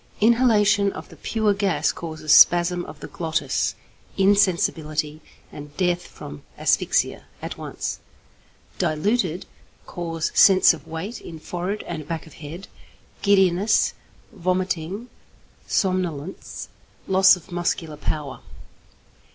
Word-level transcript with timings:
_Inhalation 0.19 0.91
of 0.93 1.09
the 1.09 1.15
pure 1.15 1.53
gas 1.53 1.91
causes 1.91 2.33
spasm 2.33 2.83
of 2.85 3.01
the 3.01 3.07
glottis, 3.07 3.75
insensibility, 4.17 5.21
and 5.51 5.77
death 5.77 6.07
from 6.07 6.41
asphyxia, 6.57 7.25
at 7.39 7.55
once; 7.55 7.99
diluted, 8.79 9.45
causes 9.85 10.31
sense 10.33 10.73
of 10.73 10.87
weight 10.87 11.21
in 11.21 11.37
forehead 11.39 11.83
and 11.85 12.07
back 12.07 12.25
of 12.25 12.33
head, 12.33 12.67
giddiness, 13.21 13.93
vomiting, 14.31 15.07
somnolence, 15.67 16.67
loss 17.05 17.35
of 17.35 17.51
muscular 17.51 17.95
power. 17.95 18.39